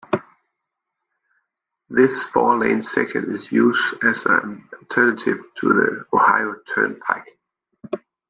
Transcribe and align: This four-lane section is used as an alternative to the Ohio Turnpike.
This 1.91 2.25
four-lane 2.25 2.81
section 2.81 3.31
is 3.35 3.51
used 3.51 4.03
as 4.03 4.25
an 4.25 4.67
alternative 4.73 5.37
to 5.59 5.69
the 5.69 6.05
Ohio 6.11 6.55
Turnpike. 6.73 7.37